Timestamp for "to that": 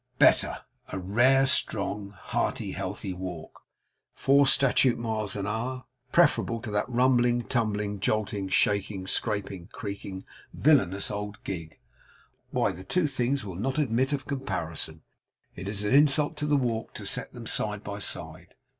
6.61-6.89